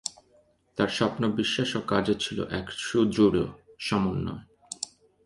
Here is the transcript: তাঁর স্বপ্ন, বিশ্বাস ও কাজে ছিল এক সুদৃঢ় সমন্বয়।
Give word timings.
তাঁর 0.77 0.89
স্বপ্ন, 0.89 1.21
বিশ্বাস 1.31 1.69
ও 1.75 1.81
কাজে 1.87 2.15
ছিল 2.19 2.37
এক 2.59 2.65
সুদৃঢ় 2.79 3.45
সমন্বয়। 3.79 4.43